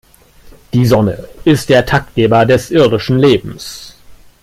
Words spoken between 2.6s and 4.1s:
irdischen Lebens.